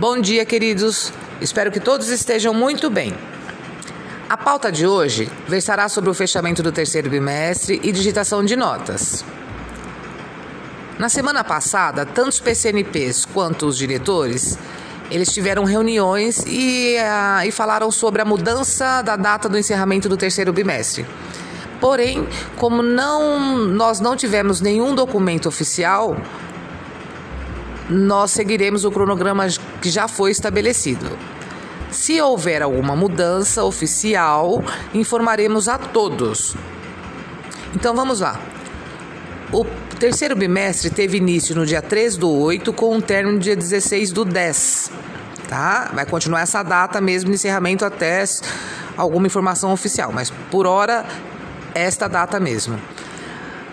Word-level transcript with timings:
Bom 0.00 0.18
dia, 0.18 0.46
queridos. 0.46 1.12
Espero 1.42 1.70
que 1.70 1.78
todos 1.78 2.08
estejam 2.08 2.54
muito 2.54 2.88
bem. 2.88 3.12
A 4.30 4.34
pauta 4.34 4.72
de 4.72 4.86
hoje 4.86 5.30
versará 5.46 5.90
sobre 5.90 6.08
o 6.08 6.14
fechamento 6.14 6.62
do 6.62 6.72
terceiro 6.72 7.10
bimestre 7.10 7.78
e 7.82 7.92
digitação 7.92 8.42
de 8.42 8.56
notas. 8.56 9.22
Na 10.98 11.10
semana 11.10 11.44
passada, 11.44 12.06
tanto 12.06 12.30
os 12.30 12.40
PCNPs 12.40 13.26
quanto 13.26 13.66
os 13.66 13.76
diretores, 13.76 14.58
eles 15.10 15.34
tiveram 15.34 15.64
reuniões 15.64 16.46
e, 16.46 16.96
uh, 16.96 17.46
e 17.46 17.50
falaram 17.50 17.90
sobre 17.90 18.22
a 18.22 18.24
mudança 18.24 19.02
da 19.02 19.16
data 19.16 19.50
do 19.50 19.58
encerramento 19.58 20.08
do 20.08 20.16
terceiro 20.16 20.50
bimestre. 20.50 21.04
Porém, 21.78 22.26
como 22.56 22.82
não, 22.82 23.54
nós 23.66 24.00
não 24.00 24.16
tivemos 24.16 24.62
nenhum 24.62 24.94
documento 24.94 25.46
oficial, 25.46 26.16
nós 27.90 28.30
seguiremos 28.30 28.84
o 28.84 28.90
cronograma 28.90 29.46
que 29.82 29.90
já 29.90 30.06
foi 30.06 30.30
estabelecido. 30.30 31.18
Se 31.90 32.20
houver 32.20 32.62
alguma 32.62 32.94
mudança 32.94 33.64
oficial, 33.64 34.62
informaremos 34.94 35.68
a 35.68 35.76
todos. 35.76 36.54
Então 37.74 37.94
vamos 37.94 38.20
lá. 38.20 38.40
O 39.52 39.64
terceiro 39.98 40.36
bimestre 40.36 40.88
teve 40.88 41.18
início 41.18 41.54
no 41.56 41.66
dia 41.66 41.82
3 41.82 42.16
do 42.16 42.30
8, 42.30 42.72
com 42.72 42.94
um 42.94 43.00
término 43.00 43.34
no 43.34 43.40
dia 43.40 43.56
16 43.56 44.12
do 44.12 44.24
10. 44.24 44.92
Tá? 45.48 45.90
Vai 45.92 46.06
continuar 46.06 46.42
essa 46.42 46.62
data 46.62 47.00
mesmo 47.00 47.30
de 47.30 47.34
encerramento 47.34 47.84
até 47.84 48.24
alguma 48.96 49.26
informação 49.26 49.72
oficial, 49.72 50.12
mas 50.12 50.30
por 50.50 50.66
hora, 50.66 51.04
esta 51.74 52.06
data 52.06 52.38
mesmo. 52.38 52.78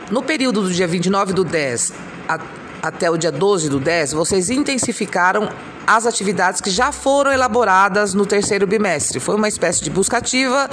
No 0.10 0.24
período 0.24 0.64
do 0.64 0.72
dia 0.72 0.88
29 0.88 1.34
do 1.34 1.44
10 1.44 1.94
a 2.28 2.40
até 2.82 3.10
o 3.10 3.18
dia 3.18 3.32
12 3.32 3.70
do 3.70 3.80
10, 3.80 4.14
vocês 4.14 4.50
intensificaram 4.50 5.50
as 5.86 6.06
atividades 6.06 6.62
que 6.62 6.70
já 6.70 6.92
foram 6.92 7.32
elaboradas 7.32 8.14
no 8.14 8.26
terceiro 8.26 8.68
bimestre. 8.68 9.20
Foi 9.20 9.36
uma 9.36 9.48
espécie 9.48 9.84
de 9.84 9.90
busca 9.90 10.18
ativa 10.18 10.70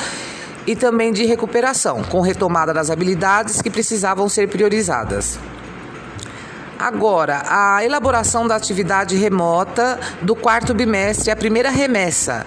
e 0.66 0.75
também 0.75 1.12
de 1.12 1.25
recuperação, 1.25 2.02
com 2.02 2.20
retomada 2.20 2.72
das 2.72 2.91
habilidades 2.91 3.62
que 3.62 3.70
precisavam 3.70 4.28
ser 4.28 4.48
priorizadas. 4.48 5.38
Agora, 6.78 7.42
a 7.47 7.84
elaboração 7.84 8.47
da 8.47 8.56
atividade 8.56 9.16
remota 9.16 9.98
do 10.20 10.34
quarto 10.34 10.75
bimestre, 10.75 11.30
a 11.30 11.36
primeira 11.36 11.70
remessa. 11.70 12.44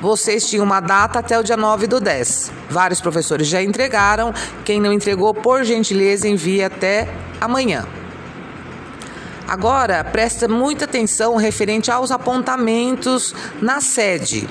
Vocês 0.00 0.48
tinham 0.48 0.64
uma 0.64 0.80
data 0.80 1.18
até 1.18 1.38
o 1.38 1.42
dia 1.42 1.56
9 1.56 1.86
do 1.86 2.00
10. 2.00 2.50
Vários 2.68 3.00
professores 3.00 3.46
já 3.46 3.62
entregaram. 3.62 4.32
Quem 4.64 4.80
não 4.80 4.92
entregou, 4.92 5.32
por 5.32 5.62
gentileza, 5.62 6.26
envie 6.26 6.64
até 6.64 7.06
amanhã. 7.40 7.86
Agora, 9.50 10.04
presta 10.04 10.46
muita 10.46 10.84
atenção 10.84 11.34
referente 11.34 11.90
aos 11.90 12.12
apontamentos 12.12 13.34
na 13.60 13.80
sede. 13.80 14.48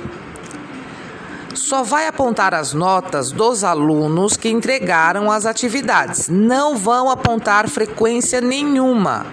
Só 1.56 1.84
vai 1.84 2.06
apontar 2.06 2.54
as 2.54 2.74
notas 2.74 3.32
dos 3.32 3.64
alunos 3.64 4.36
que 4.36 4.50
entregaram 4.50 5.32
as 5.32 5.46
atividades. 5.46 6.28
Não 6.28 6.76
vão 6.76 7.10
apontar 7.10 7.70
frequência 7.70 8.42
nenhuma. 8.42 9.26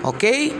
Ok? 0.00 0.56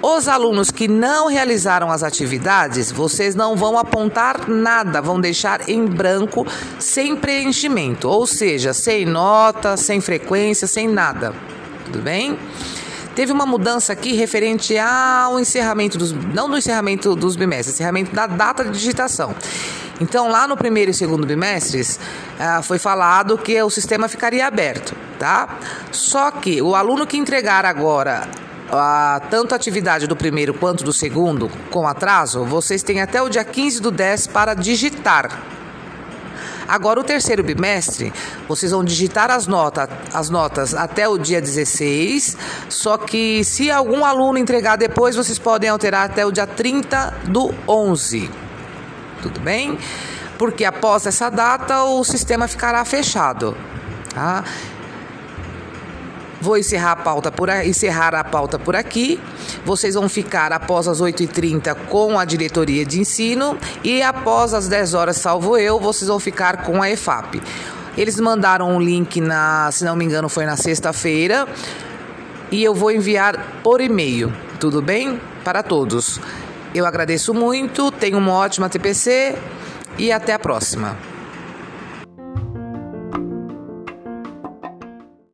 Os 0.00 0.26
alunos 0.26 0.70
que 0.70 0.88
não 0.88 1.28
realizaram 1.28 1.92
as 1.92 2.02
atividades, 2.02 2.90
vocês 2.90 3.34
não 3.34 3.54
vão 3.54 3.78
apontar 3.78 4.48
nada, 4.48 5.02
vão 5.02 5.20
deixar 5.20 5.68
em 5.68 5.84
branco, 5.84 6.46
sem 6.78 7.14
preenchimento, 7.14 8.08
ou 8.08 8.26
seja, 8.26 8.72
sem 8.72 9.04
nota, 9.04 9.76
sem 9.76 10.00
frequência, 10.00 10.66
sem 10.66 10.88
nada. 10.88 11.34
Tudo 11.84 12.00
bem? 12.00 12.38
Teve 13.18 13.32
uma 13.32 13.44
mudança 13.44 13.92
aqui 13.92 14.12
referente 14.12 14.78
ao 14.78 15.40
encerramento 15.40 15.98
dos. 15.98 16.12
Não 16.12 16.48
do 16.48 16.56
encerramento 16.56 17.16
dos 17.16 17.34
bimestres, 17.34 17.74
encerramento 17.74 18.14
da 18.14 18.28
data 18.28 18.62
de 18.62 18.70
digitação. 18.70 19.34
Então, 20.00 20.28
lá 20.28 20.46
no 20.46 20.56
primeiro 20.56 20.92
e 20.92 20.94
segundo 20.94 21.26
bimestres, 21.26 21.98
ah, 22.38 22.62
foi 22.62 22.78
falado 22.78 23.36
que 23.36 23.60
o 23.60 23.68
sistema 23.70 24.06
ficaria 24.06 24.46
aberto, 24.46 24.94
tá? 25.18 25.58
Só 25.90 26.30
que 26.30 26.62
o 26.62 26.76
aluno 26.76 27.08
que 27.08 27.16
entregar 27.16 27.64
agora 27.64 28.28
a, 28.70 29.20
tanto 29.28 29.52
a 29.52 29.56
atividade 29.56 30.06
do 30.06 30.14
primeiro 30.14 30.54
quanto 30.54 30.84
do 30.84 30.92
segundo 30.92 31.50
com 31.72 31.88
atraso, 31.88 32.44
vocês 32.44 32.84
têm 32.84 33.00
até 33.00 33.20
o 33.20 33.28
dia 33.28 33.42
15 33.42 33.82
do 33.82 33.90
10 33.90 34.28
para 34.28 34.54
digitar. 34.54 35.57
Agora, 36.68 37.00
o 37.00 37.04
terceiro 37.04 37.42
bimestre, 37.42 38.12
vocês 38.46 38.72
vão 38.72 38.84
digitar 38.84 39.30
as, 39.30 39.46
nota, 39.46 39.88
as 40.12 40.28
notas 40.28 40.74
até 40.74 41.08
o 41.08 41.16
dia 41.16 41.40
16, 41.40 42.36
só 42.68 42.98
que 42.98 43.42
se 43.42 43.70
algum 43.70 44.04
aluno 44.04 44.38
entregar 44.38 44.76
depois, 44.76 45.16
vocês 45.16 45.38
podem 45.38 45.70
alterar 45.70 46.04
até 46.04 46.26
o 46.26 46.30
dia 46.30 46.46
30 46.46 47.14
do 47.24 47.54
11. 47.66 48.30
Tudo 49.22 49.40
bem? 49.40 49.78
Porque 50.36 50.62
após 50.64 51.06
essa 51.06 51.30
data, 51.30 51.84
o 51.84 52.04
sistema 52.04 52.46
ficará 52.46 52.84
fechado. 52.84 53.56
Tá? 54.14 54.44
Vou 56.48 56.56
encerrar 56.56 56.92
a 56.92 56.96
pauta 56.96 57.30
por, 57.30 57.50
encerrar 57.50 58.14
a 58.14 58.24
pauta 58.24 58.58
por 58.58 58.74
aqui. 58.74 59.20
Vocês 59.66 59.92
vão 59.92 60.08
ficar 60.08 60.50
após 60.50 60.88
as 60.88 60.98
8h30 60.98 61.74
com 61.90 62.18
a 62.18 62.24
diretoria 62.24 62.86
de 62.86 62.98
ensino 62.98 63.58
e 63.84 64.00
após 64.00 64.54
as 64.54 64.66
10 64.66 64.94
horas, 64.94 65.18
salvo 65.18 65.58
eu, 65.58 65.78
vocês 65.78 66.08
vão 66.08 66.18
ficar 66.18 66.62
com 66.62 66.80
a 66.80 66.88
EFAP. 66.88 67.42
Eles 67.98 68.18
mandaram 68.18 68.74
um 68.74 68.80
link 68.80 69.20
na, 69.20 69.68
se 69.70 69.84
não 69.84 69.94
me 69.94 70.06
engano, 70.06 70.26
foi 70.30 70.46
na 70.46 70.56
sexta-feira 70.56 71.46
e 72.50 72.64
eu 72.64 72.74
vou 72.74 72.90
enviar 72.90 73.60
por 73.62 73.82
e-mail. 73.82 74.32
Tudo 74.58 74.80
bem? 74.80 75.20
Para 75.44 75.62
todos. 75.62 76.18
Eu 76.74 76.86
agradeço 76.86 77.34
muito, 77.34 77.92
tenham 77.92 78.18
uma 78.18 78.32
ótima 78.32 78.70
TPC 78.70 79.36
e 79.98 80.10
até 80.10 80.32
a 80.32 80.38
próxima. 80.38 80.96